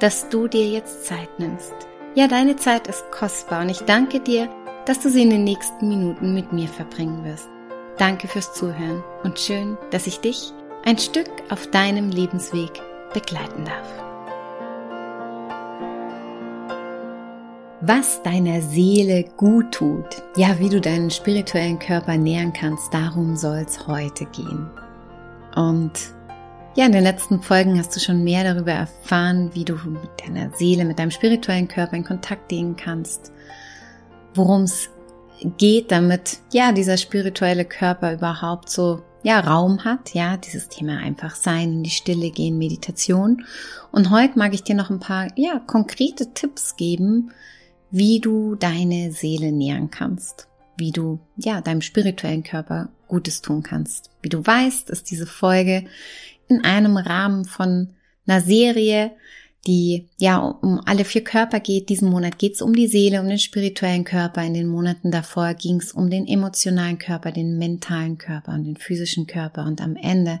[0.00, 1.74] dass du dir jetzt Zeit nimmst.
[2.14, 4.48] Ja, deine Zeit ist kostbar und ich danke dir,
[4.86, 7.48] dass du sie in den nächsten Minuten mit mir verbringen wirst.
[7.98, 10.52] Danke fürs Zuhören und schön, dass ich dich
[10.84, 12.70] ein Stück auf deinem Lebensweg
[13.12, 14.06] begleiten darf.
[17.80, 23.64] Was deiner Seele gut tut, ja, wie du deinen spirituellen Körper nähern kannst, darum soll
[23.66, 24.68] es heute gehen.
[25.54, 26.15] Und
[26.76, 30.50] ja, in den letzten Folgen hast du schon mehr darüber erfahren, wie du mit deiner
[30.50, 33.32] Seele, mit deinem spirituellen Körper in Kontakt gehen kannst,
[34.34, 34.90] worum es
[35.56, 41.34] geht, damit ja dieser spirituelle Körper überhaupt so ja Raum hat, ja, dieses Thema einfach
[41.34, 43.44] sein, in die Stille gehen, Meditation.
[43.90, 47.32] Und heute mag ich dir noch ein paar ja konkrete Tipps geben,
[47.90, 50.46] wie du deine Seele nähern kannst,
[50.76, 54.10] wie du ja deinem spirituellen Körper Gutes tun kannst.
[54.20, 55.86] Wie du weißt, ist diese Folge
[56.48, 57.94] in einem Rahmen von
[58.26, 59.12] einer Serie,
[59.66, 61.88] die ja um alle vier Körper geht.
[61.88, 64.42] Diesen Monat geht es um die Seele, um den spirituellen Körper.
[64.42, 68.76] In den Monaten davor ging es um den emotionalen Körper, den mentalen Körper und den
[68.76, 69.64] physischen Körper.
[69.64, 70.40] Und am Ende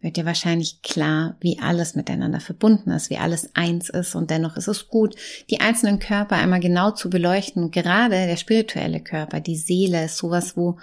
[0.00, 4.14] wird dir wahrscheinlich klar, wie alles miteinander verbunden ist, wie alles eins ist.
[4.14, 5.14] Und dennoch ist es gut,
[5.50, 7.62] die einzelnen Körper einmal genau zu beleuchten.
[7.62, 10.78] Und gerade der spirituelle Körper, die Seele ist sowas, wo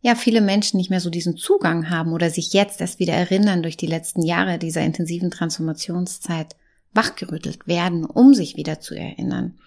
[0.00, 3.62] ja viele Menschen nicht mehr so diesen Zugang haben oder sich jetzt erst wieder erinnern
[3.62, 6.56] durch die letzten Jahre dieser intensiven Transformationszeit
[6.94, 9.58] wachgerüttelt werden, um sich wieder zu erinnern.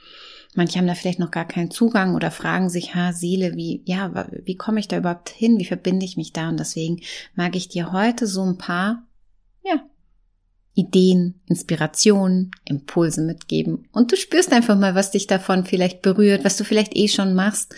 [0.53, 4.27] Manche haben da vielleicht noch gar keinen Zugang oder fragen sich, ha, Seele, wie, ja,
[4.43, 5.59] wie komme ich da überhaupt hin?
[5.59, 6.49] Wie verbinde ich mich da?
[6.49, 6.99] Und deswegen
[7.35, 9.03] mag ich dir heute so ein paar,
[10.73, 13.87] Ideen, Inspirationen, Impulse mitgeben.
[13.91, 17.33] Und du spürst einfach mal, was dich davon vielleicht berührt, was du vielleicht eh schon
[17.33, 17.75] machst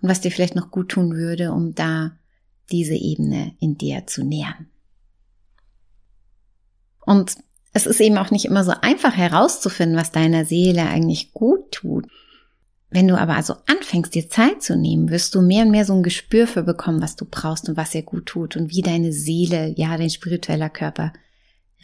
[0.00, 2.12] und was dir vielleicht noch gut tun würde, um da
[2.70, 4.68] diese Ebene in dir zu nähern.
[7.04, 7.36] Und
[7.72, 12.06] es ist eben auch nicht immer so einfach herauszufinden, was deiner Seele eigentlich gut tut.
[12.88, 15.94] Wenn du aber also anfängst, dir Zeit zu nehmen, wirst du mehr und mehr so
[15.94, 19.12] ein Gespür für bekommen, was du brauchst und was dir gut tut und wie deine
[19.12, 21.12] Seele, ja, dein spiritueller Körper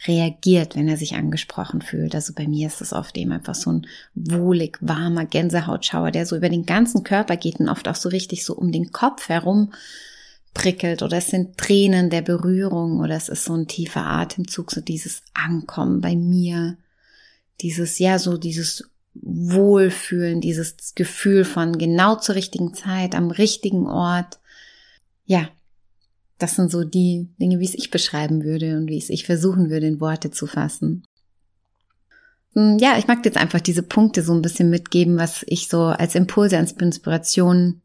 [0.05, 2.13] reagiert, wenn er sich angesprochen fühlt.
[2.13, 6.35] Also bei mir ist es oft eben einfach so ein wohlig, warmer Gänsehautschauer, der so
[6.35, 9.71] über den ganzen Körper geht und oft auch so richtig so um den Kopf herum
[10.53, 14.81] prickelt oder es sind Tränen der Berührung oder es ist so ein tiefer Atemzug, so
[14.81, 16.77] dieses Ankommen bei mir,
[17.61, 24.39] dieses, ja, so dieses Wohlfühlen, dieses Gefühl von genau zur richtigen Zeit, am richtigen Ort.
[25.25, 25.49] Ja,
[26.37, 29.69] das sind so die Dinge, wie es ich beschreiben würde und wie es ich versuchen
[29.69, 31.03] würde, in Worte zu fassen.
[32.53, 35.83] Hm, ja, ich mag jetzt einfach diese Punkte so ein bisschen mitgeben, was ich so
[35.83, 37.81] als Impulse, als Inspiration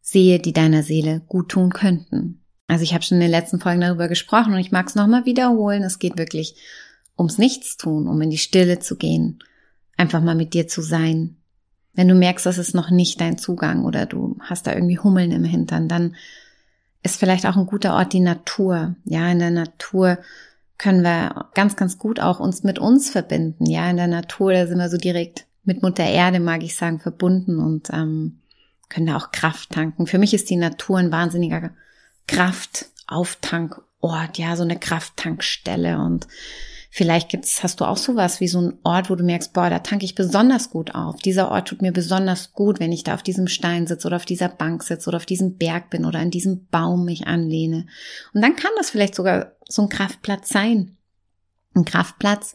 [0.00, 2.40] sehe, die deiner Seele gut tun könnten.
[2.66, 5.24] Also ich habe schon in den letzten Folgen darüber gesprochen und ich mag es nochmal
[5.24, 5.82] wiederholen.
[5.82, 6.56] Es geht wirklich
[7.18, 9.38] ums Nichtstun, um in die Stille zu gehen,
[9.96, 11.36] einfach mal mit dir zu sein.
[11.92, 15.30] Wenn du merkst, das ist noch nicht dein Zugang oder du hast da irgendwie Hummeln
[15.30, 16.16] im Hintern, dann
[17.04, 18.96] ist vielleicht auch ein guter Ort die Natur.
[19.04, 20.18] Ja, in der Natur
[20.78, 23.66] können wir ganz, ganz gut auch uns mit uns verbinden.
[23.66, 26.98] Ja, in der Natur, da sind wir so direkt mit Mutter Erde, mag ich sagen,
[26.98, 28.40] verbunden und ähm,
[28.88, 30.06] können da auch Kraft tanken.
[30.06, 31.70] Für mich ist die Natur ein wahnsinniger
[32.26, 36.26] Kraftauftankort, ja, so eine Krafttankstelle und
[36.96, 39.80] Vielleicht gibt's, hast du auch sowas wie so ein Ort, wo du merkst, boah, da
[39.80, 41.16] tanke ich besonders gut auf.
[41.16, 44.24] Dieser Ort tut mir besonders gut, wenn ich da auf diesem Stein sitze oder auf
[44.24, 47.86] dieser Bank sitze oder auf diesem Berg bin oder an diesem Baum mich anlehne.
[48.32, 50.96] Und dann kann das vielleicht sogar so ein Kraftplatz sein.
[51.74, 52.54] Ein Kraftplatz,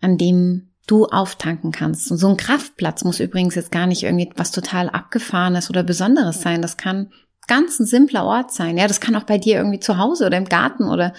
[0.00, 2.10] an dem du auftanken kannst.
[2.10, 6.40] Und so ein Kraftplatz muss übrigens jetzt gar nicht irgendwie was total abgefahrenes oder Besonderes
[6.40, 6.60] sein.
[6.60, 7.12] Das kann
[7.46, 8.76] ganz ein simpler Ort sein.
[8.76, 11.14] Ja, das kann auch bei dir irgendwie zu Hause oder im Garten oder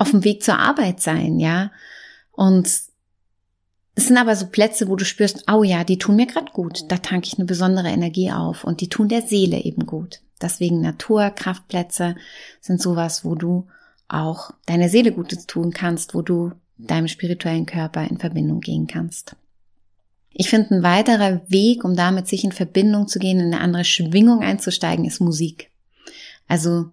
[0.00, 1.70] auf dem Weg zur Arbeit sein, ja.
[2.32, 2.90] Und es
[4.06, 6.80] sind aber so Plätze, wo du spürst, oh ja, die tun mir gerade gut.
[6.88, 10.20] Da tanke ich eine besondere Energie auf und die tun der Seele eben gut.
[10.40, 12.16] Deswegen Naturkraftplätze
[12.62, 13.66] sind sowas, wo du
[14.08, 19.36] auch deine Seele Gutes tun kannst, wo du deinem spirituellen Körper in Verbindung gehen kannst.
[20.32, 23.84] Ich finde, ein weiterer Weg, um damit sich in Verbindung zu gehen, in eine andere
[23.84, 25.70] Schwingung einzusteigen, ist Musik.
[26.48, 26.90] Also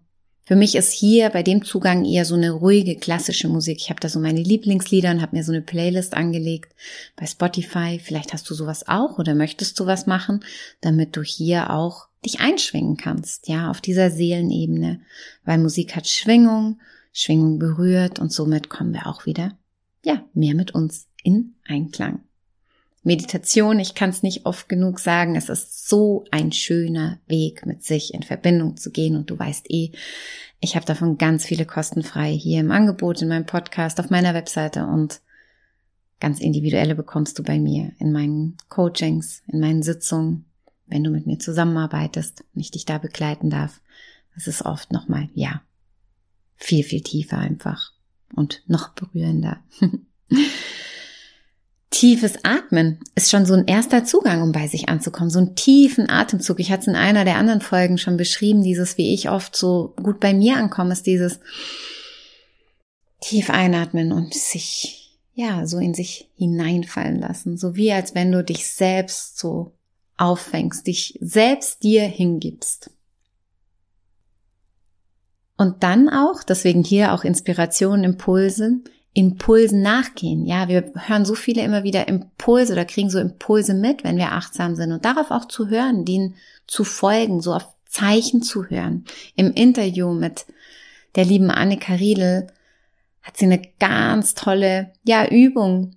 [0.48, 3.80] Für mich ist hier bei dem Zugang eher so eine ruhige klassische Musik.
[3.82, 6.74] Ich habe da so meine Lieblingslieder und habe mir so eine Playlist angelegt
[7.18, 8.00] bei Spotify.
[8.02, 10.46] Vielleicht hast du sowas auch oder möchtest du was machen,
[10.80, 15.02] damit du hier auch dich einschwingen kannst, ja, auf dieser Seelenebene,
[15.44, 16.80] weil Musik hat Schwingung,
[17.12, 19.58] Schwingung berührt und somit kommen wir auch wieder,
[20.06, 22.22] ja, mehr mit uns in Einklang.
[23.08, 27.82] Meditation, ich kann es nicht oft genug sagen, es ist so ein schöner Weg, mit
[27.82, 29.16] sich in Verbindung zu gehen.
[29.16, 29.94] Und du weißt eh,
[30.60, 34.86] ich habe davon ganz viele kostenfrei hier im Angebot, in meinem Podcast, auf meiner Webseite
[34.86, 35.22] und
[36.20, 40.44] ganz individuelle bekommst du bei mir in meinen Coachings, in meinen Sitzungen,
[40.88, 43.80] wenn du mit mir zusammenarbeitest und ich dich da begleiten darf.
[44.36, 45.62] Das ist oft nochmal, ja,
[46.58, 47.94] viel, viel tiefer einfach
[48.36, 49.62] und noch berührender.
[51.98, 55.32] Tiefes Atmen ist schon so ein erster Zugang, um bei sich anzukommen.
[55.32, 56.60] So einen tiefen Atemzug.
[56.60, 59.96] Ich hatte es in einer der anderen Folgen schon beschrieben, dieses, wie ich oft so
[59.96, 61.40] gut bei mir ankomme, ist dieses
[63.20, 67.58] tief einatmen und sich, ja, so in sich hineinfallen lassen.
[67.58, 69.72] So wie als wenn du dich selbst so
[70.18, 72.92] auffängst, dich selbst dir hingibst.
[75.58, 78.82] Und dann auch, deswegen hier auch Inspiration, Impulse,
[79.18, 80.46] Impulsen nachgehen.
[80.46, 84.34] Ja, wir hören so viele immer wieder Impulse oder kriegen so Impulse mit, wenn wir
[84.34, 86.36] achtsam sind und darauf auch zu hören, denen
[86.68, 89.06] zu folgen, so auf Zeichen zu hören.
[89.36, 90.46] Im Interview mit
[91.16, 92.46] der lieben Annika Riedel
[93.24, 95.96] hat sie eine ganz tolle, ja, Übung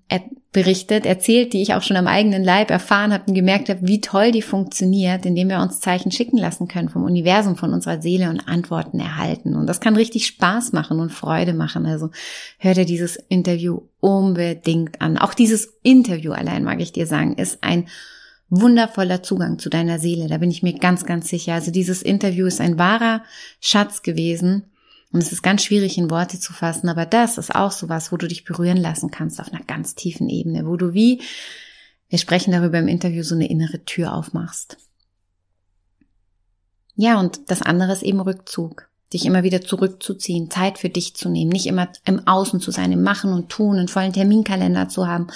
[0.53, 4.01] berichtet, erzählt, die ich auch schon am eigenen Leib erfahren habe und gemerkt habe, wie
[4.01, 8.31] toll die funktioniert, indem wir uns Zeichen schicken lassen können vom Universum, von unserer Seele
[8.31, 9.55] und Antworten erhalten.
[9.55, 11.87] Und das kann richtig Spaß machen und Freude machen.
[11.87, 12.11] Also
[12.59, 15.19] hör dir dieses Interview unbedingt an.
[15.19, 17.87] Auch dieses Interview allein, mag ich dir sagen, ist ein
[18.49, 20.27] wundervoller Zugang zu deiner Seele.
[20.27, 21.55] Da bin ich mir ganz, ganz sicher.
[21.55, 23.23] Also dieses Interview ist ein wahrer
[23.61, 24.70] Schatz gewesen
[25.13, 28.17] und es ist ganz schwierig in Worte zu fassen, aber das ist auch sowas, wo
[28.17, 31.21] du dich berühren lassen kannst auf einer ganz tiefen Ebene, wo du wie,
[32.09, 34.77] wir sprechen darüber im Interview, so eine innere Tür aufmachst.
[36.97, 38.89] Ja, und das andere ist eben Rückzug.
[39.13, 42.93] Dich immer wieder zurückzuziehen, Zeit für dich zu nehmen, nicht immer im Außen zu sein,
[42.93, 45.29] im Machen und Tun, einen vollen Terminkalender zu haben,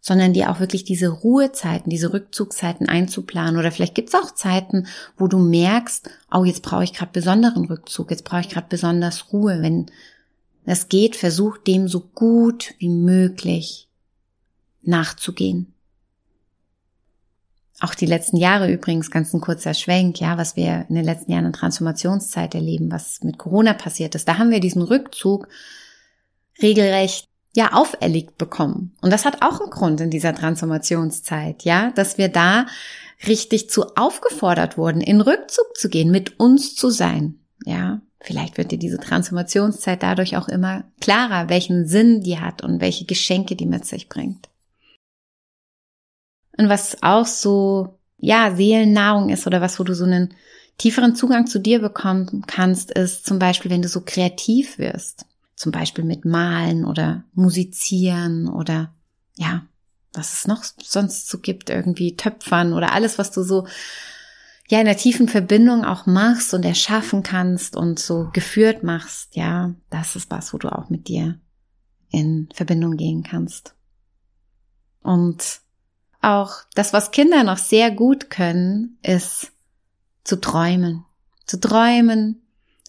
[0.00, 3.58] sondern dir auch wirklich diese Ruhezeiten, diese Rückzugszeiten einzuplanen.
[3.58, 4.86] Oder vielleicht gibt's auch Zeiten,
[5.16, 9.32] wo du merkst, oh, jetzt brauche ich gerade besonderen Rückzug, jetzt brauche ich gerade besonders
[9.32, 9.60] Ruhe.
[9.60, 9.86] Wenn
[10.64, 13.88] das geht, versuch dem so gut wie möglich
[14.82, 15.72] nachzugehen.
[17.80, 21.30] Auch die letzten Jahre übrigens, ganz ein kurzer Schwenk, ja, was wir in den letzten
[21.30, 24.26] Jahren in Transformationszeit erleben, was mit Corona passiert ist.
[24.26, 25.48] Da haben wir diesen Rückzug
[26.60, 28.94] regelrecht ja auferlegt bekommen.
[29.00, 32.66] Und das hat auch einen Grund in dieser Transformationszeit, ja, dass wir da
[33.26, 38.00] richtig zu aufgefordert wurden, in Rückzug zu gehen, mit uns zu sein, ja.
[38.20, 43.04] Vielleicht wird dir diese Transformationszeit dadurch auch immer klarer, welchen Sinn die hat und welche
[43.04, 44.48] Geschenke die mit sich bringt.
[46.58, 50.34] Und was auch so, ja, Seelennahrung ist oder was, wo du so einen
[50.78, 55.27] tieferen Zugang zu dir bekommen kannst, ist zum Beispiel, wenn du so kreativ wirst
[55.58, 58.94] zum Beispiel mit Malen oder Musizieren oder
[59.34, 59.66] ja,
[60.12, 63.66] was es noch sonst so gibt, irgendwie Töpfern oder alles, was du so
[64.68, 69.74] ja in der tiefen Verbindung auch machst und erschaffen kannst und so geführt machst, ja,
[69.90, 71.40] das ist was, wo du auch mit dir
[72.10, 73.74] in Verbindung gehen kannst.
[75.02, 75.60] Und
[76.20, 79.50] auch das, was Kinder noch sehr gut können, ist
[80.22, 81.04] zu träumen.
[81.46, 82.42] Zu träumen,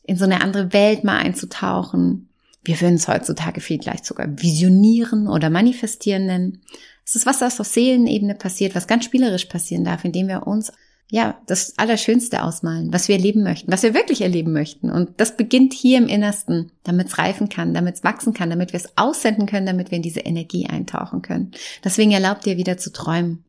[0.04, 2.29] in so eine andere Welt mal einzutauchen,
[2.70, 6.62] wir würden es heutzutage vielleicht sogar visionieren oder manifestieren nennen.
[7.04, 10.72] Es ist was, was auf Seelenebene passiert, was ganz spielerisch passieren darf, indem wir uns
[11.12, 14.92] ja, das Allerschönste ausmalen, was wir erleben möchten, was wir wirklich erleben möchten.
[14.92, 18.74] Und das beginnt hier im Innersten, damit es reifen kann, damit es wachsen kann, damit
[18.74, 21.50] wir es aussenden können, damit wir in diese Energie eintauchen können.
[21.84, 23.44] Deswegen erlaubt ihr wieder zu träumen.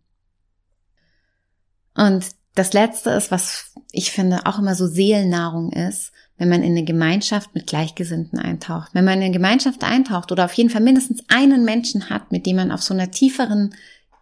[1.95, 2.25] Und
[2.55, 6.85] das Letzte ist, was ich finde auch immer so Seelennahrung ist, wenn man in eine
[6.85, 8.95] Gemeinschaft mit Gleichgesinnten eintaucht.
[8.95, 12.47] Wenn man in eine Gemeinschaft eintaucht oder auf jeden Fall mindestens einen Menschen hat, mit
[12.47, 13.75] dem man auf so einer tieferen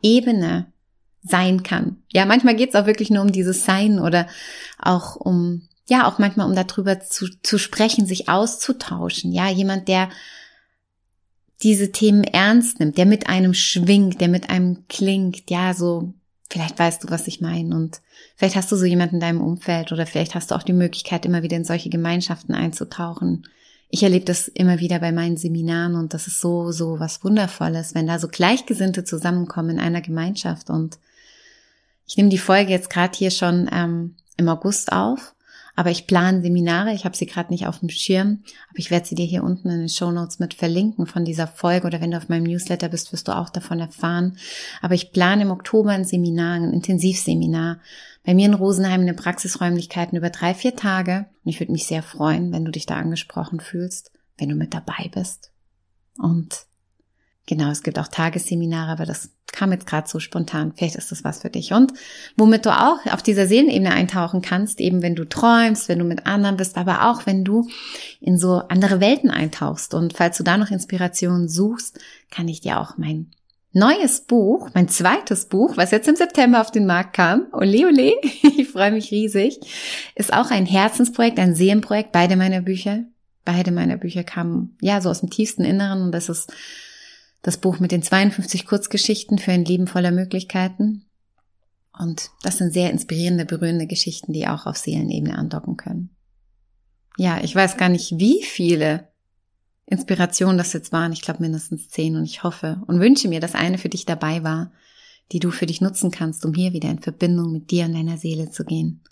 [0.02, 0.66] Ebene
[1.22, 1.98] sein kann.
[2.12, 4.26] Ja, manchmal geht es auch wirklich nur um dieses Sein oder
[4.80, 9.30] auch um, ja, auch manchmal um darüber zu, zu sprechen, sich auszutauschen.
[9.30, 10.08] Ja, jemand, der
[11.62, 16.14] diese Themen ernst nimmt, der mit einem schwingt, der mit einem klingt, ja, so
[16.50, 17.74] Vielleicht weißt du, was ich meine.
[17.74, 18.00] Und
[18.36, 21.26] vielleicht hast du so jemanden in deinem Umfeld oder vielleicht hast du auch die Möglichkeit,
[21.26, 23.46] immer wieder in solche Gemeinschaften einzutauchen.
[23.90, 27.94] Ich erlebe das immer wieder bei meinen Seminaren und das ist so, so was Wundervolles,
[27.94, 30.68] wenn da so Gleichgesinnte zusammenkommen in einer Gemeinschaft.
[30.70, 30.98] Und
[32.06, 35.34] ich nehme die Folge jetzt gerade hier schon ähm, im August auf,
[35.78, 39.06] Aber ich plane Seminare, ich habe sie gerade nicht auf dem Schirm, aber ich werde
[39.06, 42.10] sie dir hier unten in den Show Notes mit verlinken von dieser Folge oder wenn
[42.10, 44.38] du auf meinem Newsletter bist, wirst du auch davon erfahren.
[44.82, 47.78] Aber ich plane im Oktober ein Seminar, ein Intensivseminar
[48.26, 51.26] bei mir in Rosenheim in den Praxisräumlichkeiten über drei, vier Tage.
[51.44, 54.74] Und ich würde mich sehr freuen, wenn du dich da angesprochen fühlst, wenn du mit
[54.74, 55.52] dabei bist.
[56.18, 56.66] Und
[57.48, 60.72] genau, es gibt auch Tagesseminare, aber das kam jetzt gerade so spontan.
[60.76, 61.72] Vielleicht ist das was für dich.
[61.72, 61.92] Und
[62.36, 66.26] womit du auch auf dieser Seelenebene eintauchen kannst, eben wenn du träumst, wenn du mit
[66.26, 67.66] anderen bist, aber auch wenn du
[68.20, 69.94] in so andere Welten eintauchst.
[69.94, 71.98] Und falls du da noch Inspiration suchst,
[72.30, 73.30] kann ich dir auch mein
[73.72, 78.14] neues Buch, mein zweites Buch, was jetzt im September auf den Markt kam, ole ole,
[78.22, 79.60] ich freue mich riesig,
[80.14, 83.04] ist auch ein Herzensprojekt, ein Seelenprojekt, beide meiner Bücher.
[83.44, 86.52] Beide meiner Bücher kamen ja so aus dem tiefsten Inneren und das ist
[87.42, 91.04] das Buch mit den 52 Kurzgeschichten für ein Leben voller Möglichkeiten.
[91.98, 96.10] Und das sind sehr inspirierende, berührende Geschichten, die auch auf Seelenebene andocken können.
[97.16, 99.08] Ja, ich weiß gar nicht, wie viele
[99.86, 101.12] Inspirationen das jetzt waren.
[101.12, 104.44] Ich glaube mindestens zehn und ich hoffe und wünsche mir, dass eine für dich dabei
[104.44, 104.70] war,
[105.32, 108.18] die du für dich nutzen kannst, um hier wieder in Verbindung mit dir und deiner
[108.18, 109.02] Seele zu gehen.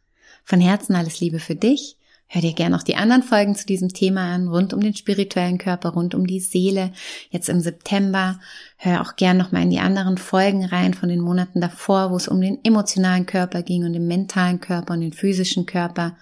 [0.45, 3.91] Von Herzen alles Liebe für dich Hör dir gerne auch die anderen Folgen zu diesem
[3.91, 6.93] Thema an, rund um den spirituellen Körper, rund um die Seele,
[7.31, 8.41] jetzt im September.
[8.77, 12.27] Hör auch gerne nochmal in die anderen Folgen rein von den Monaten davor, wo es
[12.27, 16.17] um den emotionalen Körper ging und den mentalen Körper und den physischen Körper.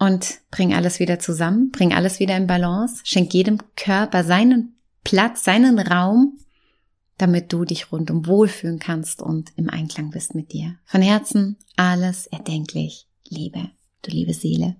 [0.00, 5.44] Und bring alles wieder zusammen, bring alles wieder in Balance, schenk jedem Körper seinen Platz,
[5.44, 6.36] seinen Raum,
[7.16, 10.78] damit du dich rundum wohlfühlen kannst und im Einklang bist mit dir.
[10.84, 13.70] Von Herzen alles erdenklich Liebe
[14.02, 14.76] du liebe Seele.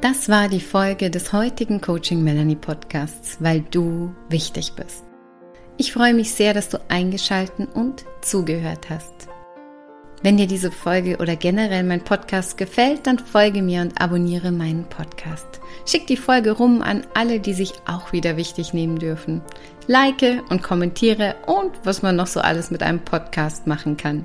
[0.00, 5.04] Das war die Folge des heutigen Coaching Melanie Podcasts, weil du wichtig bist.
[5.78, 9.28] Ich freue mich sehr, dass du eingeschalten und zugehört hast.
[10.22, 14.84] Wenn dir diese Folge oder generell mein Podcast gefällt, dann folge mir und abonniere meinen
[14.88, 15.60] Podcast.
[15.86, 19.42] Schick die Folge rum an alle, die sich auch wieder wichtig nehmen dürfen.
[19.86, 24.24] Like und kommentiere und was man noch so alles mit einem Podcast machen kann.